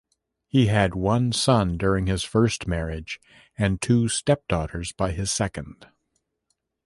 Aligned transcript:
He 0.47 0.65
had 0.65 0.95
one 0.95 1.31
son 1.31 1.77
during 1.77 2.07
his 2.07 2.23
first 2.23 2.65
marriage; 2.67 3.19
and 3.55 3.79
two 3.79 4.07
step-daughters 4.07 4.93
by 4.93 5.11
his 5.11 5.29
second. 5.29 5.85